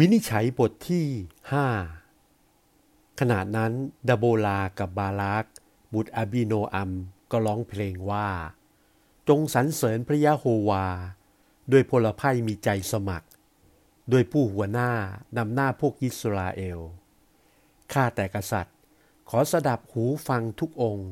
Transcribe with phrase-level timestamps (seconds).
[0.00, 1.06] วินิจฉัยบทที่
[1.52, 1.66] ห้า
[3.20, 3.72] ขณะนั้น
[4.08, 5.44] ดาโบลากับบาลาก
[5.94, 6.90] บุตรอาบิโนอัม
[7.30, 8.28] ก็ร้องเพลงว่า
[9.28, 10.86] จงสรรเสริญพระยะโฮวา
[11.72, 13.28] ด้วยพลภัยมีใจสมัคร
[14.12, 14.92] ด้วยผู้หัวหน้า
[15.36, 16.78] นำหน้าพวกอิสราเอล
[17.92, 18.76] ข้าแต่กษัตริย์
[19.28, 21.10] ขอสดับหูฟังทุกองค์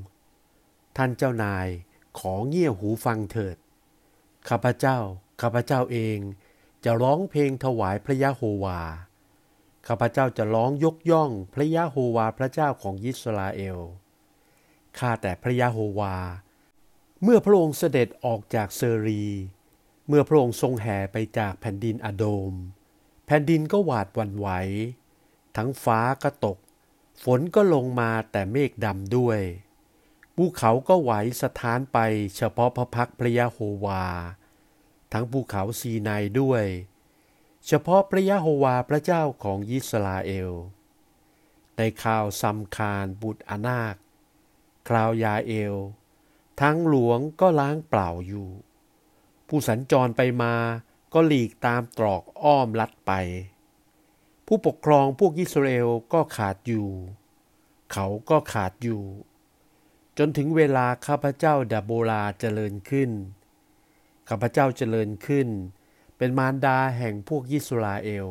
[0.97, 1.67] ท่านเจ้านาย
[2.19, 3.57] ขอเงี่ยหูฟังเถิด
[4.49, 4.99] ข้าพเจ้า
[5.41, 6.19] ข้าพเจ้าเอง
[6.85, 8.81] จะร้องเพลงถวายพระยะโฮวา
[9.87, 13.79] ข้าพเจ้าจะร้องยกย่องพระยะโฮวาพระเจ้าของยิสราเอล
[14.99, 16.17] ข้าแต่พระยะโฮวา
[17.23, 19.25] เมื่อพระองค์เสด็จออกจากเซรี
[20.09, 22.53] เมื่อพระองค์ทรงแห่ไปจากแผ่นดินอโดม
[23.27, 24.49] แผ่นดินก็หวาดวันไหว
[25.57, 26.59] ทั้งฟ้าก็ตก
[27.23, 29.41] ฝนก็ลงมาแต่เมฆดำด้วย
[30.37, 31.99] ภูเขาก็ไหวสถานไป
[32.37, 34.05] เฉพาะพระพักพระยะโฮวา
[35.17, 36.65] ทั้งภูเขาซีนายด้วย
[37.67, 40.53] เฉพาะพระยะโฮวาพระเจ้าของยิสราเอล
[41.77, 43.95] ในข่าวซัมคารบุตรอนาค
[44.89, 45.75] คราวยาเอล
[46.61, 48.49] ทั้งหลวงก็ล้างเปล่าอยู่
[49.49, 50.55] ผู้สัญจรไปมา
[51.13, 53.13] ก็หลีกตามตรอกอ้อมลัดไป
[54.47, 56.89] ผู้ปกครองพวกยิสราเอลก็ขาดอยู่
[57.93, 59.03] เขาก็ขาดอยู่
[60.19, 63.11] จนถึงเวลาข้าพเจ้าดาโบลาเจริญขึ้น
[64.29, 65.49] ข้าพเจ้าเจริญขึ้น
[66.19, 68.29] เป็นมารดาแห่งพวกยิสราเอล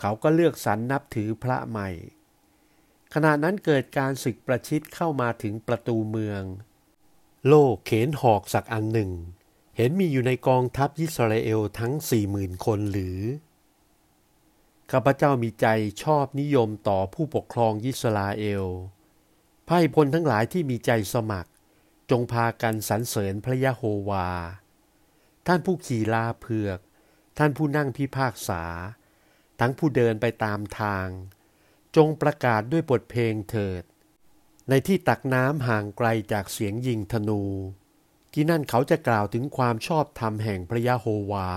[0.00, 1.90] เขาก็เลือกสรรนับถือพระใหม่
[3.14, 6.42] ขณะนั้นเกิดการศึกประชิดเข้ามาถึงประตูเมือง
[7.48, 9.10] โลกเขนหอกสักอันหนึ่ง
[9.76, 13.18] เห็นมีอยู่ในกองทัพยิสราเอลทั้งสี่หมื่นคนหรือ
[14.90, 15.66] ข้าพเจ้ามีใจ
[16.02, 18.64] ชอบนิยมต่อผู้ปกครองยิสราเอล
[19.66, 21.50] ไพ่พลทั้งหลายที่มีใจสมัคร
[22.10, 24.28] จงพากันสรรเสริญพระยะโฮวา
[25.46, 26.78] ท่านผู้ขี่ลาเผือก
[27.38, 28.62] ท่านผู้นั่งพิพากษา
[29.60, 31.08] ทั้งผู้เดินไปตามทาง
[31.96, 33.82] จงประกาศด้วยบทเพลงเถิด
[34.68, 37.42] ในที่ตักน้ำห่างไกลจากเสียงยิงธนู
[38.32, 41.50] ที่นั่นเขาจะกล่าวถึงความชอบธรรมแห่งพระยะโฮวา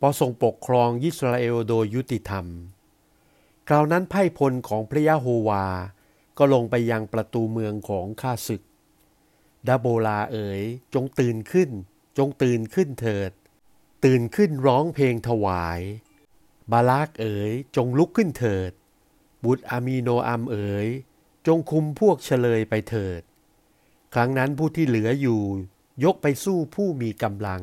[0.00, 2.46] พอทรงปกครองยิสราเอลโดยยุติธรรม
[3.68, 5.66] คราวนั้นไพ่พลของพระยะโฮวา
[6.38, 8.62] ก็ลงไปยังประตูเมืองของข้าศึก
[9.68, 10.62] ดาโบลาเอ๋ย
[10.94, 11.70] จงตื่นขึ้น
[12.18, 13.32] จงตื่นขึ้นเถิด
[14.04, 15.80] ตื่นขึ้นร้องเพลงถวาย
[16.70, 18.72] บาลากเอ๋ย จงลุกขึ้นเถิด
[19.44, 20.88] บุตรอามีโนอัมเอ๋ย
[21.46, 23.22] จงคุมพวกเฉลยไปเถิด
[24.14, 25.42] ครั้งนั้นผู้ที่เหลืออยู่
[26.04, 27.62] ยกไปสู้ผู้มีกำลัง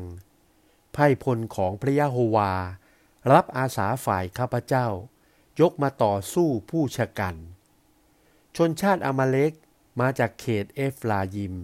[0.92, 2.52] ไพ่พลของพระยะโฮวา
[3.32, 4.86] รับอาสาฝ่ายข้าพเจ้า
[5.60, 7.36] ยกมาต่อสู้ผู้ชะกัน
[8.56, 9.52] ชนชาติอามาเล็ก
[10.00, 11.54] มาจากเขตเอฟลายิม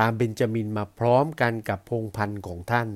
[0.00, 2.88] ตามเบนจามินมาพร้อมกันกับพงพันธ์ของท่าน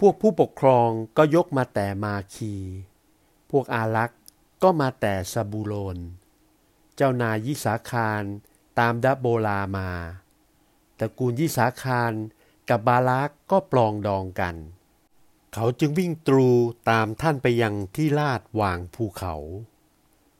[0.00, 2.54] พวกผู้ปกครองก็ยกมาแต่มาคี
[3.50, 4.20] พวกอาลักษ์
[4.62, 5.98] ก็มาแต่ซาบูโลน
[6.96, 8.22] เจ้านายยิสาคาร
[8.78, 9.90] ตามดับโบลามา
[10.98, 12.12] ตระกูลยิสาคาร
[12.68, 14.56] กับบาลักก็ปลองดองกัน
[15.54, 16.50] เขาจึงวิ่งตรู
[16.90, 19.34] ตามท่านไปยังที่ลาดวางภูเขา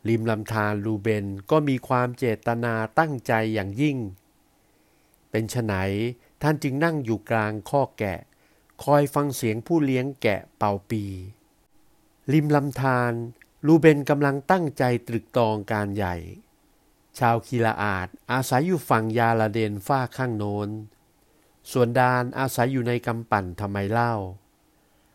[0.08, 3.98] ริมลำธารลูเบนก็มีความเจตนาตั้งใจอย่างยิ่ง
[5.32, 5.74] เป็นไฉน
[6.42, 8.18] ท่านจึงนั่งอยู่กลางข้อแกะ
[8.84, 11.04] คอยฟังเสียงผู้เลี้ยงแกะเป่าปี
[12.32, 13.12] ริมลำธาร
[13.66, 16.16] ลูเบนกำลังตั้งใจตรึกตองการใหญ่
[17.18, 20.68] ชาวคีลาอาดอาศัยอยู่ฝั่งยาลาเดนฝ้าข้างโน้น
[21.70, 24.14] ส่วนดานอาศัยอยู่ในกำปั่นทำไมเล่า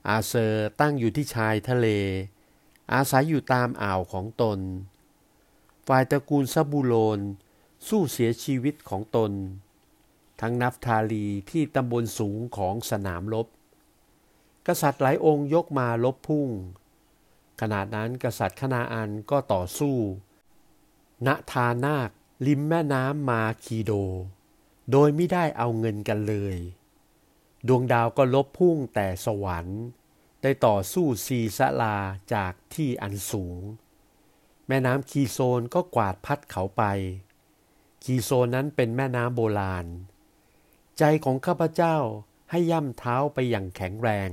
[0.07, 1.87] อาเซอร์ตั้งอยู่ที่ชายทะเล
[2.93, 4.59] อาศัยอยู่ตามอ่าวของตน
[5.87, 7.19] ฝ่ายตระกูลซาบูโลน
[7.87, 9.31] สู้เสียชีวิตของตน
[10.41, 13.47] ทั้งนับทาลีที่ตำบลสูงของสนามรบ
[14.67, 16.49] กษัตริย์หลายองค์ยกมาลบพุ่ง
[17.61, 19.97] ขนาดนั้นกษัตริย์คณาอันก็ต่อสู้
[21.27, 22.09] ณทานาค
[22.47, 23.91] ริมแม่น้ำมาคีโด
[24.91, 26.55] โดยไม่ได้เอาเงินกันเลย
[27.67, 29.81] ดวงดาวก็ลบพุ่งแต่สวรรค์
[30.41, 31.97] ได้ต่อสู้ซีสลา
[32.33, 33.57] จากที่อันสูง
[34.67, 36.83] แม่น้ำคีโซนก็กวาดพัดเขาไป
[38.03, 39.85] คีโซนนั้นเป็นแม่น้ำโบราณ
[40.99, 41.97] ใจของข้าพเจ้า
[42.51, 44.31] ให้ย่ำเท้าไปอย่างแข็งแรง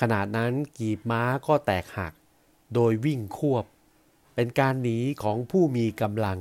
[0.00, 2.12] ขนาดนั้นกีบม้าก็แตกหัก
[2.74, 3.64] โดยวิ่งควบ
[4.34, 6.40] เป็นการหนีของผู้มีกำลัง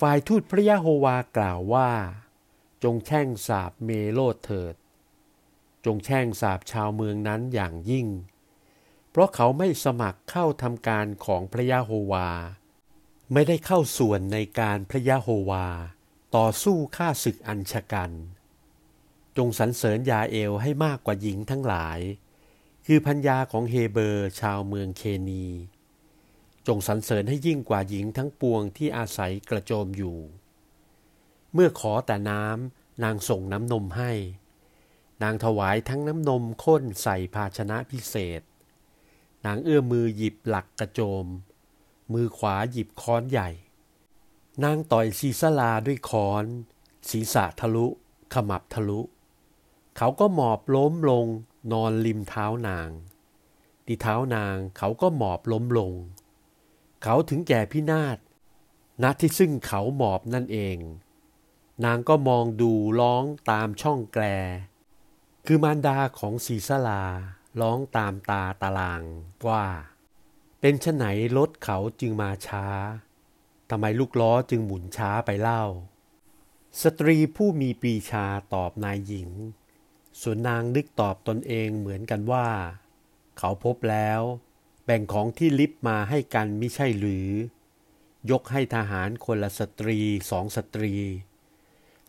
[0.00, 1.90] ฝ่ายทูตพระยะโฮวากล่าวว่า
[2.84, 4.74] จงแช่งสาบเมโลดเถิด
[5.84, 8.06] จงแช่งสาบชาวเมืองนั้นอย่างยิ่ง
[9.10, 12.28] เพราะเขาไม่สมัครเข้าทำการของพระยะโฮวา
[13.32, 15.66] ไม่ได้เข้าส่วนในการพระยะโฮวา
[16.40, 18.12] ต่อสู้ฆ่าศึกอันชะกัน
[19.36, 22.00] จงสรรเสริญยาเอลให้มากกว่าหญิงทั้งหลาย
[22.86, 25.46] คือพัญญาของเฮเบอร์ชาวเมืองเคนี
[26.66, 30.18] จงสรรเสริญให้ยิ่งกว่าหญิงทั้งปวงที่อาศัยกระโจมอยู่
[31.52, 34.12] เมื่อขอแต่น้ำนางส่งน้ำนมให้
[35.22, 38.42] นางถวายทั้งน้ำนมข้นใส่ภาชนะพิเศษ
[39.46, 41.26] นางเอื้อมมือหยิบหลักกระโจม
[42.12, 43.50] มือขวาหยิบค้อนใหญ่
[44.62, 46.44] นางต่อยซีซาลาด้วยค้อน
[47.10, 47.86] ศีรษะทะลุ
[48.32, 49.00] ขมับทะลุ
[49.96, 51.26] เขาก็หมอบล้มลง
[51.72, 52.90] นอนริมเท้านาง
[53.86, 55.92] ที่เท้านางเขาก็หมอบล้มลง
[57.02, 58.18] เขาถึงแก่พินาศ
[59.02, 60.78] ณที่ซึ่งเขาหมอบนั่นเอง
[61.84, 64.24] นางก็มองดูร้องตามช่องแกล
[65.46, 67.02] คือมารดาของศีสลา
[67.60, 69.02] ร้องตามตาตาราง
[69.48, 69.64] ว่า
[70.60, 71.04] เป็นชะไหน
[71.36, 72.66] รถเขาจึงมาช้า
[73.70, 75.64] ทำไมลูกล้อจึงหมุนช้าไปเล่า
[76.82, 79.30] สตรีผู้มีปีชาตอบนายหญิง
[80.20, 82.48] ส่วนนางนึกตอบตนเองเหมือนกันว่า
[83.38, 84.20] เขาพบแล้ว
[84.84, 87.28] แบ่งของที่ลิฟมาให้กันไม่ใช่หรือ
[88.30, 89.98] ยกให้ทหารคนละสตรี
[90.30, 90.94] สองสตรี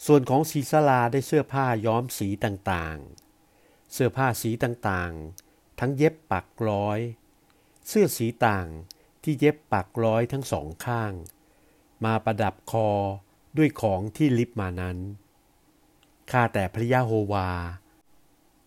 [0.05, 6.99] ส่วนของศีสลาได้เสื้อผ้าย้อมสีต่างๆ เสื้อผ้าสีต่างๆ ทั้งเย็บปักร้อย
[7.87, 8.67] เสื้อสีต่าง
[9.23, 11.13] ที่เย็บปักร้อยทั้งสองข้าง
[12.03, 12.89] มาประดับคอ
[13.57, 14.97] ด้วยของที่ลิฟมานั้น
[16.31, 17.49] ข้าแต่พระยาโฮวา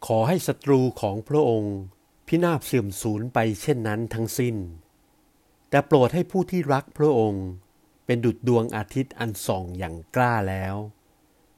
[0.07, 1.77] ขอให้ศัตรูของพระองค์
[2.27, 4.57] พินาศเสื่อมสูญไปเช่นนั้นทั้งสิ้น
[5.69, 7.47] แต่โปรดให้ผู้ที่รักพระองค์
[8.07, 10.77] เป็นดุจดวงอาทิตย์อันส่องอย่างกล้าแล้ว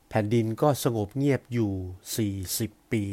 [0.08, 1.72] แผ่นดินก็สงบเงียบอยู่
[2.16, 3.04] สี่สิบปี